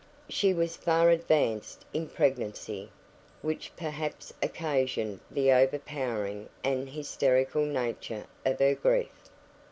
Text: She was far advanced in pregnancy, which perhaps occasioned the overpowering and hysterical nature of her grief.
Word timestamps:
She 0.29 0.51
was 0.51 0.77
far 0.77 1.11
advanced 1.11 1.85
in 1.93 2.07
pregnancy, 2.07 2.89
which 3.43 3.71
perhaps 3.77 4.33
occasioned 4.41 5.19
the 5.29 5.51
overpowering 5.51 6.49
and 6.63 6.89
hysterical 6.89 7.65
nature 7.67 8.25
of 8.43 8.57
her 8.57 8.73
grief. 8.73 9.25